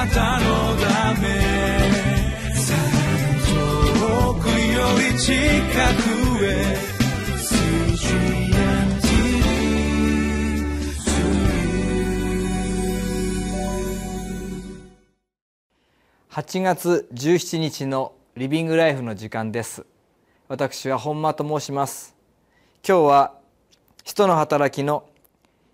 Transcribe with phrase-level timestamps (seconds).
[0.00, 1.28] なたのため。
[3.46, 6.48] 遠くより近くへ。
[16.30, 19.84] 8月17日のリビングライフの時間です。
[20.48, 22.16] 私は本間と申します。
[22.88, 23.34] 今日は
[24.04, 25.04] 使徒の働きの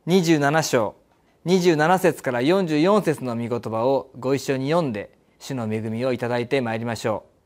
[0.08, 1.05] 27章。
[1.46, 7.36] 27節から44節の御言葉をご一緒に読んで主の恵みをいただいてまいりましょう。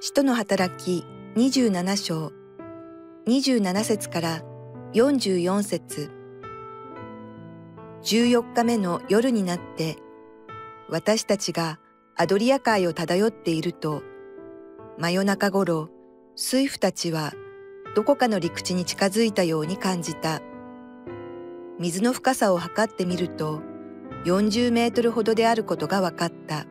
[0.00, 1.04] 使徒の働き
[1.36, 2.32] 27章。
[3.28, 4.42] 27節から
[4.92, 6.10] 44節。
[8.02, 9.98] 14日目の夜になって
[10.88, 11.78] 私たちが
[12.16, 14.02] アドリア海を漂っていると
[14.98, 15.93] 真夜中頃
[16.36, 17.32] 水夫たちは
[17.94, 20.40] どこかの陸地に近づいたように感じた。
[21.78, 23.60] 水の深さを測ってみると
[24.24, 26.66] 40メートルほどであることが分かった。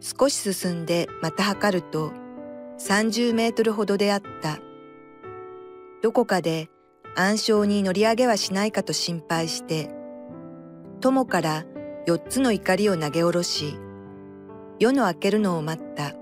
[0.00, 2.12] 少し進んでまた測ると
[2.78, 4.60] 30メートルほどであった。
[6.00, 6.70] どこかで
[7.16, 9.90] 暗礁に乗り上げはしないかと心配して、
[11.00, 11.64] 友から
[12.06, 13.74] 四つの怒りを投げ下ろし、
[14.78, 16.19] 夜の明けるのを待った。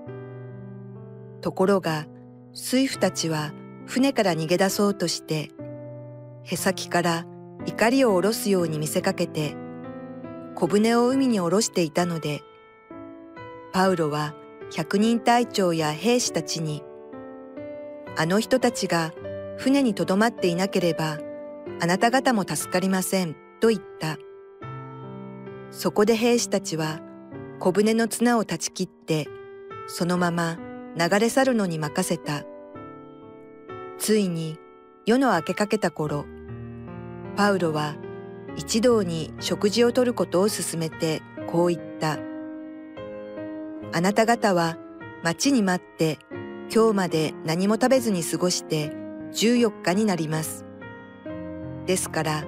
[1.39, 2.05] ところが、
[2.53, 3.51] 水夫たちは
[3.85, 5.49] 船から逃げ出そうとして、
[6.43, 7.25] へさきから
[7.65, 9.55] 怒りを下ろすように見せかけて、
[10.55, 12.41] 小舟を海に下ろしていたので、
[13.71, 14.33] パウロは
[14.75, 16.83] 百人隊長や兵士たちに、
[18.17, 19.13] あの人たちが
[19.57, 21.19] 船にとどまっていなければ、
[21.81, 24.17] あなた方も助かりません、と言った。
[25.71, 26.99] そこで兵士たちは、
[27.59, 29.27] 小舟の綱を断ち切って、
[29.87, 30.57] そのまま
[30.97, 32.43] 流れ去るのに任せた。
[33.97, 34.57] ついに
[35.05, 36.25] 夜の明けかけた頃、
[37.35, 37.95] パウロは
[38.55, 42.17] 一同に食事をとることを勧めてこう言った。
[43.91, 44.77] あなた方は
[45.23, 46.19] 待ちに待って
[46.73, 48.91] 今日まで何も食べずに過ごして
[49.33, 50.65] 14日になります。
[51.85, 52.43] ですから、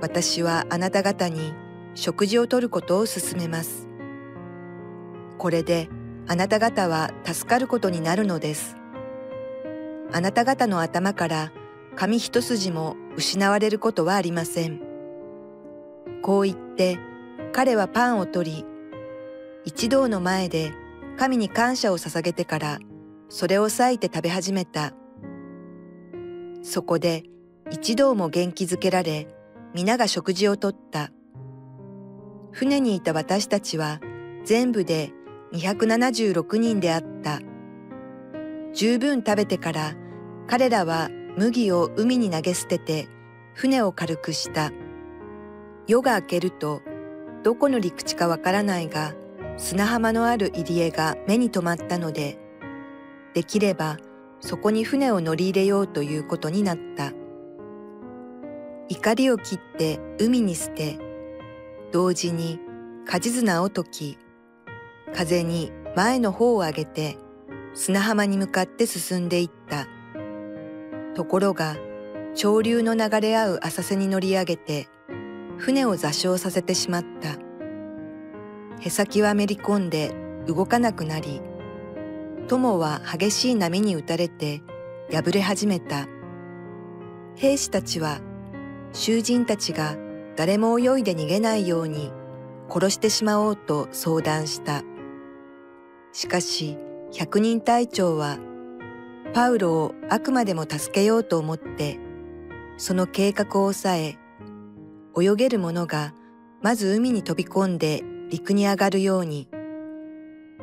[0.00, 1.52] 私はあなた方に
[1.94, 3.86] 食事をとることを勧めます。
[5.36, 5.88] これで
[6.30, 8.76] あなた方は助かることになるのです。
[10.12, 11.52] あなた方の頭から
[11.96, 14.80] 髪一筋も失われることはありません。
[16.22, 17.00] こう言って
[17.50, 18.64] 彼はパンを取り、
[19.64, 20.72] 一同の前で
[21.18, 22.78] 神に感謝を捧げてから
[23.28, 24.92] それを裂いて食べ始めた。
[26.62, 27.24] そこで
[27.72, 29.26] 一同も元気づけられ、
[29.74, 31.10] 皆が食事をとった。
[32.52, 33.98] 船にいた私たちは
[34.44, 35.12] 全部で
[35.52, 37.40] 276人であった。
[38.72, 39.94] 十分食べてから
[40.46, 43.08] 彼らは麦を海に投げ捨てて
[43.54, 44.70] 船を軽くした。
[45.86, 46.82] 夜が明けると
[47.42, 49.14] どこの陸地かわからないが
[49.56, 52.38] 砂浜のある入り江が目に留まったので、
[53.34, 53.96] できれば
[54.40, 57.12] そこに船を乗り入れようということになった。
[58.88, 60.98] 怒りを切って海に捨て、
[61.92, 62.58] 同時に
[63.04, 64.18] 舵綱を解き、
[65.14, 67.18] 風に前の方を上げて
[67.74, 69.86] 砂浜に向かって進んでいった。
[71.14, 71.76] ところが、
[72.34, 74.88] 潮流の流れ合う浅瀬に乗り上げて、
[75.58, 77.36] 船を座礁させてしまった。
[78.80, 80.12] へさきはめり込んで
[80.46, 81.42] 動かなくなり、
[82.48, 84.62] 友は激しい波に打たれて
[85.12, 86.08] 破れ始めた。
[87.36, 88.20] 兵士たちは
[88.92, 89.96] 囚人たちが
[90.36, 92.10] 誰も泳いで逃げないように
[92.68, 94.82] 殺してしまおうと相談した。
[96.12, 96.76] しかし
[97.12, 98.38] 百人隊長は
[99.32, 101.98] パウロをあくまでも助けようと思って
[102.76, 104.18] その計画を抑え
[105.20, 106.14] 泳げる者が
[106.62, 109.48] まず海に飛び込んで陸に上がるように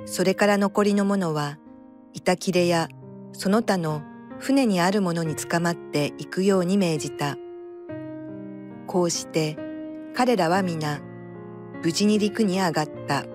[0.06, 1.58] それから残りの者は
[2.14, 2.88] 板切れや
[3.34, 4.02] その他の
[4.40, 7.38] 船にあるものに捕まっていくように命じた。
[8.88, 9.58] こうして
[10.16, 11.02] 彼らは皆
[11.84, 13.26] 無事に陸に上がった。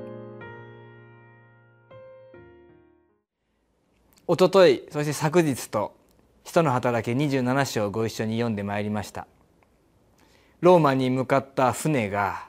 [4.29, 5.97] おとといそして昨日と
[6.45, 9.27] 人の働き27章をご一緒に読んでまいりました
[10.61, 12.47] ローマに向かった船が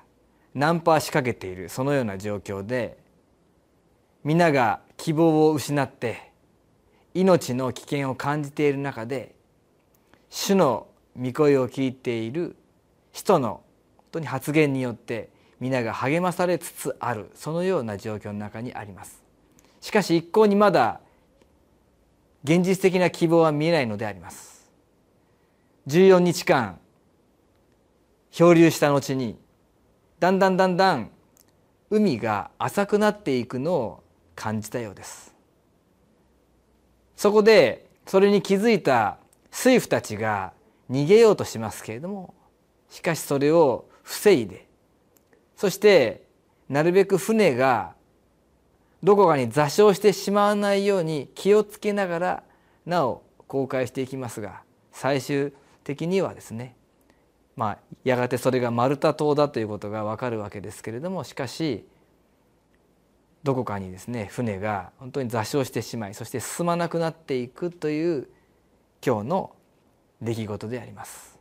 [0.53, 2.97] ナンパしかけているそのような状況で
[4.23, 6.31] 皆が希望を失って
[7.15, 9.33] 命の危険を感じている中で
[10.29, 10.85] 主の
[11.19, 12.55] 御声を聞いている
[13.11, 13.61] 人の
[13.97, 15.29] 本当に発言によって
[15.59, 19.23] 皆が励まされつつあるそのような状況の中にあります。
[19.81, 20.99] しかし一向にまだ
[22.43, 24.53] 現実的な希望は見えないのであります。
[25.87, 26.79] 14日間
[28.31, 29.37] 漂流した後に
[30.19, 31.11] だんだんだんだん
[31.89, 34.03] 海が浅くなっていくのを
[34.35, 35.35] 感じたようです
[37.17, 39.17] そこでそれに気づいた
[39.51, 40.53] 水夫たちが
[40.89, 42.33] 逃げようとしますけれども
[42.89, 44.65] しかしそれを防いで
[45.57, 46.23] そして
[46.69, 47.93] なるべく船が
[49.03, 52.43] どこかに座礁してしまわないように気をつけながら
[52.85, 54.61] なお航海していきますが
[54.91, 55.51] 最終
[55.83, 56.75] 的にはですね
[57.55, 61.85] まあやがてそれがマルタ島だということがわかるわけですけれどもしかし
[63.43, 68.29] どこかにですね船が本当に座礁してしまいそして進まなくなっていくという
[69.05, 69.55] 今日の
[70.21, 71.37] 出来事であります。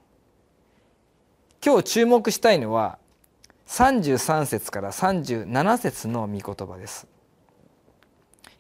[1.64, 2.98] 今日注目したいのは
[3.68, 7.06] 33節から37節の御言葉です。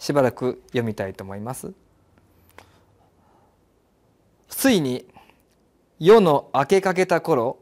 [0.02, 1.72] しばらく読みたいと思います。
[4.48, 5.06] ついに
[6.00, 7.60] 夜の明けかけた頃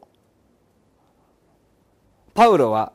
[2.33, 2.93] パウロは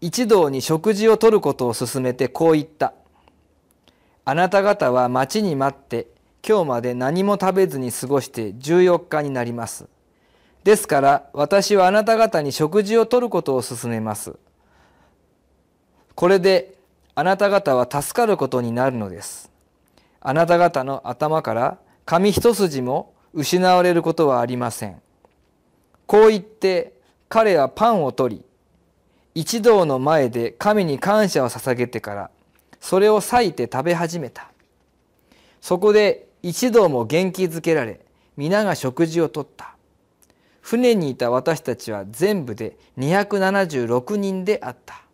[0.00, 2.92] 一同に食事をとることを勧めてこう言った
[4.26, 6.08] 「あなた方は待ちに待って
[6.46, 9.86] 今日まで何も食べずに過ごして14日になります」
[10.64, 14.36] ですから私はあなた方に食事をとることを勧めます。
[16.16, 16.77] これで
[17.18, 19.50] あなた方は助かることになるのです。
[20.20, 25.02] あなた方の頭から髪一筋も失われることはありません。
[26.06, 26.92] こう言って
[27.28, 28.44] 彼はパンを取り
[29.34, 32.30] 一同の前で神に感謝を捧げてから
[32.78, 34.52] それを裂いて食べ始めた
[35.60, 37.98] そこで一同も元気づけられ
[38.36, 39.74] 皆が食事をとった
[40.60, 45.07] 船にいた私たちは全部で276人であった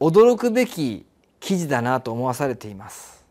[0.00, 1.04] 驚くべき
[1.38, 3.24] 記事だなと思わされています。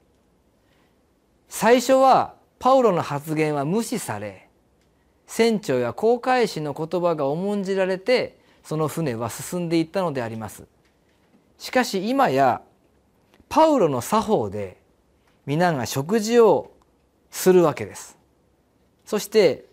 [1.48, 4.48] 最初はパウロの発言は無視され
[5.26, 10.66] 船長や航海士の言葉が重んじられてその船は進んでいったのであります。
[11.58, 12.62] しかし今や
[13.50, 14.78] パウロの作法で
[15.46, 16.72] 皆が食事を
[17.32, 18.18] するわけです。
[19.06, 19.66] そして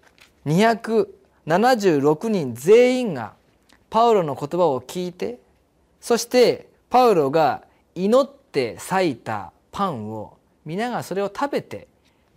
[0.46, 3.34] 276人全員が
[3.90, 5.38] パウロの言葉を聞いて
[6.00, 7.62] そしてパウロが
[7.94, 11.88] 祈って裂いたパンを皆がそれを食べて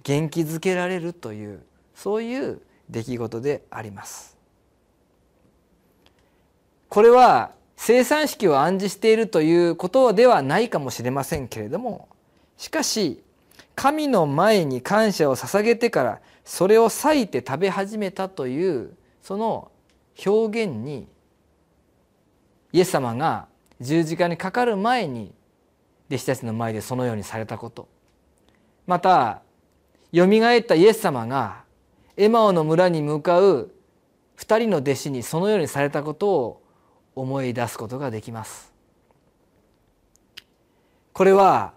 [0.04, 1.62] 元気づけられるという
[1.96, 2.60] そういう
[2.90, 4.36] 出来事であります。
[6.90, 12.10] これは生産式を暗示しているということではないかもしれませんけれども
[12.58, 13.24] しかし
[13.76, 18.92] 神の前に感謝を捧げてからそれを裂いて食べ始めたという
[19.24, 19.72] その
[20.26, 21.08] 表現に
[22.74, 23.48] イエス様が
[23.80, 25.34] 十字架にかかる前に
[26.10, 27.88] 弟子たちの前でそのようにされたこと。
[28.88, 29.42] また
[30.12, 31.64] よみがえったイエス様が
[32.18, 33.72] エマオの村に向かう
[34.38, 36.64] 2人の弟子にそのようにされたことを
[37.16, 38.74] 思い出すことができます。
[41.14, 41.74] これは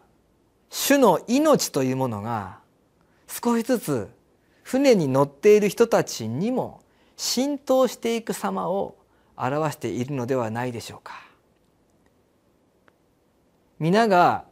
[0.70, 2.58] 主の命というものが
[3.26, 4.08] 少しずつ
[4.62, 6.80] 船に乗っている人たちにも
[7.16, 8.96] 浸透していく様を
[9.36, 11.31] 表しているのではないでしょうか。
[13.82, 14.44] 皆が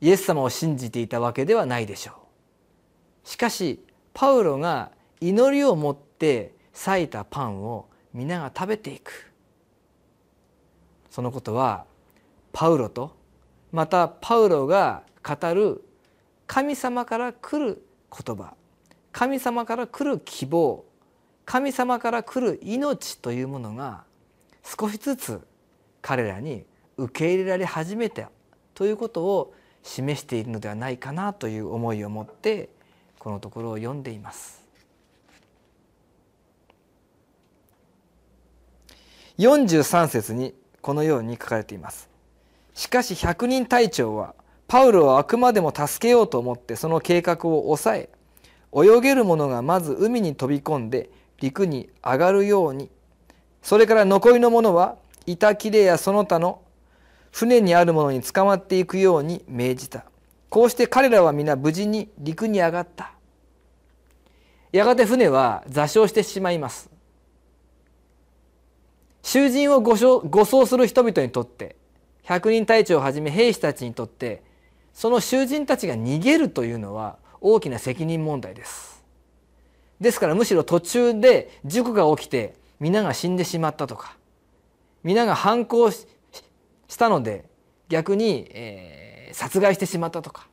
[0.00, 2.12] イエス様を信じていたわけではないでしょ
[3.24, 3.28] う。
[3.28, 3.84] しかし
[4.14, 9.32] パウロが祈りを持って裂いたパンを皆が食べていく。
[11.10, 11.86] そのことは
[12.52, 13.16] パウロと
[13.72, 15.82] またパウロが語る
[16.46, 18.54] 神様から来る言葉
[19.10, 20.84] 神様から来る希望
[21.44, 24.04] 神様から来る命というものが
[24.62, 25.40] 少しずつ
[26.00, 26.64] 彼らに
[26.96, 28.30] 受け入れられ始めた
[28.76, 32.68] ということを示しているのではないかなという思いを持って
[33.18, 34.66] このところを読んでいます。
[39.38, 42.08] 43節にこのように書かれています
[42.74, 44.34] しかし百人隊長は
[44.66, 48.08] パウロをあくまでも助けようと思ってその計画を抑え
[48.72, 52.88] 泳げる者がまず海に飛び込んで陸に上がるように
[53.62, 56.62] それから残りの者は板切れやその他の
[57.36, 60.06] 船にあるものに捕まっていくように命じた。
[60.48, 63.12] こうして彼らは皆無事に陸に上がった。
[64.72, 66.88] やがて船は座礁してしまいます。
[69.20, 71.76] 囚人を護送する人々にとって
[72.22, 74.42] 百人隊長をはじめ兵士たちにとって
[74.94, 79.04] その囚人たちが逃げるというのは大きな責任問題です。
[80.00, 84.16] ですからむしろ途中で事故が起きて皆が死んでしまったとか
[85.04, 86.06] 皆が反抗し
[86.88, 87.44] したので
[87.88, 90.48] 逆に、えー、殺害してしまったとか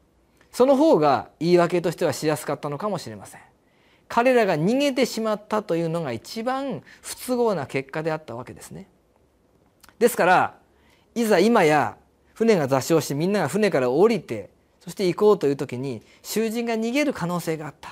[0.51, 3.41] その方が言い訳としてはしやすかったのかもしれません。
[4.07, 8.87] 彼らが逃げてしまったというのが一番不都合な結果であったわけですね。
[9.97, 10.55] ですから
[11.15, 11.97] いざ今や
[12.35, 17.89] 船が座礁してみんなが船から降りてそして行こうという時に囚人が逃げる可能性があった。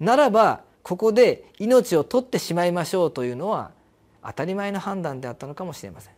[0.00, 3.70] ならばここで命を取ってしまいましょうというのは
[4.24, 6.14] 当たり前の判断であったのかもしれません。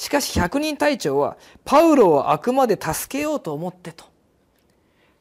[0.00, 4.06] しかし百人隊長はパウロをあくまで助けようと思ってと。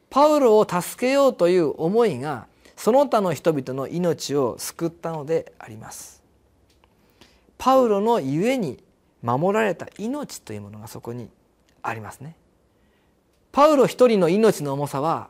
[0.10, 6.24] パウロを助けようという思いがその他の人々の命を救ったのであります。
[7.58, 8.82] パウロのゆえに
[9.22, 11.30] 守られた命というものがそこに
[11.82, 12.38] ありますね。
[13.52, 15.28] パウロ一人の命の重さは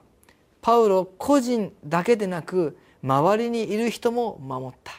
[0.61, 4.93] パウロ個人だけでなく周りにいる人も守った。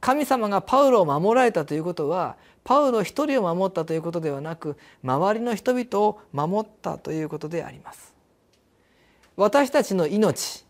[0.00, 8.14] 神様がパウロを守られたということはパウロ一人を守ったということではなく周りの人々を守ったということであります。
[9.36, 10.64] 私たちの命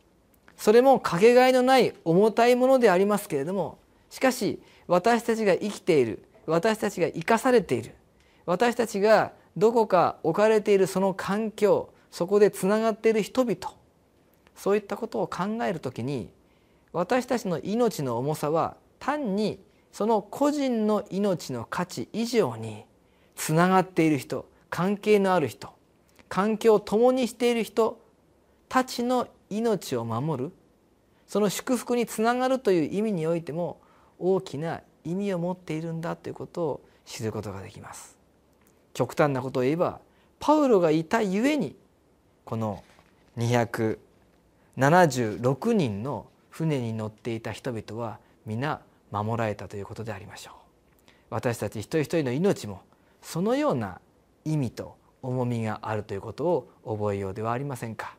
[0.56, 3.78] それもかけがえのない重たいものでありますけれども
[4.10, 7.94] しかし私たちが生きている私たちが生かされている
[8.46, 13.56] 私たちがどこか置かれているその環境そこでつながっている人々
[14.54, 16.30] そういったことを考える時に
[16.92, 19.58] 私たちの命の重さは単に
[19.90, 22.84] その個人の命の価値以上に
[23.34, 25.70] つながっている人関係のある人
[26.28, 28.00] 環境を共にしている人
[28.68, 30.52] たちの命を守る
[31.26, 33.80] その祝福につながるという意味においても
[34.18, 38.16] 大きな意味を持っているんだということを知ることができます。
[38.92, 40.00] 極端なことを言えば
[40.38, 41.76] パウロがいたゆえに
[42.44, 42.82] この
[43.38, 48.80] 276人の船に乗っていた人々は皆
[49.10, 50.54] 守られたということでありましょう。
[51.30, 52.82] 私たち一人一人の命も
[53.22, 54.00] そのような
[54.44, 58.16] 意味と重みがあるということを覚えようではありませんか。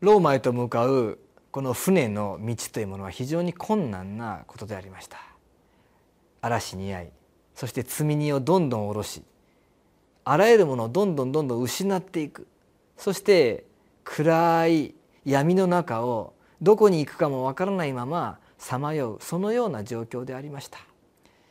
[0.00, 1.18] ローマへと向かう
[1.50, 5.18] この船の道というものは非常に困難なことでありました。
[6.40, 7.08] 嵐に遭い
[7.54, 9.22] そして積み荷をどんどん下ろし
[10.24, 12.46] あらゆるものをどんどんどんどん失っていく。
[12.96, 13.64] そして
[14.04, 20.78] 暗い闇の中をどこに行くかもわからないままさまようそのような状況でありました。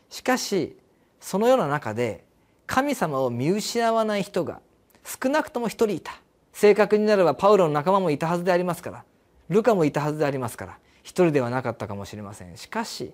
[0.09, 0.77] しかし
[1.19, 2.23] そのような中で
[2.65, 4.61] 神様を見失わない人が
[5.03, 6.21] 少なくとも一人いた。
[6.57, 9.03] 正確になればパウロの仲間もいたはずでありますから。
[9.47, 10.79] ルカもいたはずでありますから。
[11.03, 12.57] 一人ではなかったかもしれません。
[12.57, 13.13] しかし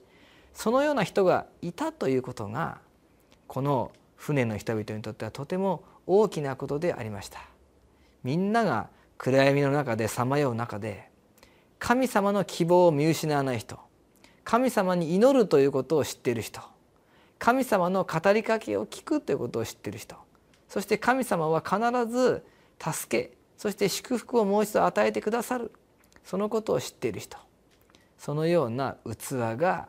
[0.54, 2.78] そのような人がいたということが
[3.48, 7.42] この船の人々にとってはとても大きなことでありました。
[8.24, 11.10] みんなが暗闇の中でさまよう中で
[11.80, 13.78] 神様の希望を見失わない人
[14.46, 16.62] 神様に祈るということを知っている人
[17.40, 20.16] 神様の語りかけを聞くということを知っている人
[20.70, 22.46] そして神様は必ず
[22.92, 25.72] 助けそして祝福をもう一度与えてくださる。
[26.26, 27.38] そのことを知っている人。
[28.18, 29.88] そのような器が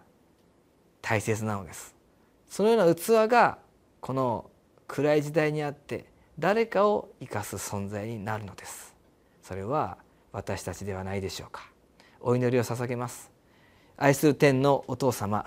[1.03, 1.95] 大切なのです。
[2.49, 3.59] そのような器が
[4.01, 4.49] この
[4.87, 6.07] 暗い時代にあって
[6.39, 8.95] 誰かを生かす存在になるのです。
[9.43, 9.99] それは
[10.31, 11.69] 私たちではないでしょうか。
[12.21, 13.31] お祈りを捧げます。
[13.97, 15.45] 愛する天のお父様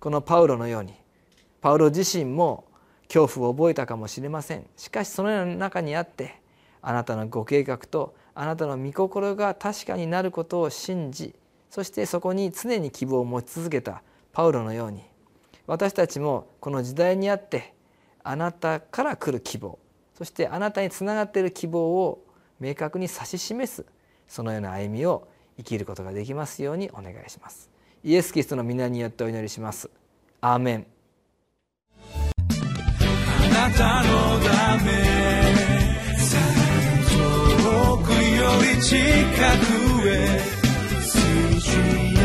[0.00, 0.94] このパウロのように
[1.60, 2.64] パウロ自身も
[3.08, 4.66] 恐怖を覚えたかもしれません。
[4.76, 6.40] しかしそのような中にあって
[6.82, 11.34] あなたのご計画とあなたの御心が確かになることを信じ
[11.70, 15.02] そしてそこに常に希望を持ち続けたパウロのように
[15.66, 17.74] 私たちもこの時代にあって
[18.22, 19.78] あなたから来る希望
[20.16, 22.24] そしてあなたにつながっている希望を
[22.60, 23.84] 明確に指し示す
[24.26, 27.70] そのような歩みを生きることができますようにお願いします。
[28.04, 29.90] イエス・キリストの皆によってお祈りします。
[30.40, 30.86] アーメン。
[33.54, 35.47] あなたのため。
[38.58, 40.38] 우리 치카구의
[41.02, 42.17] 스윙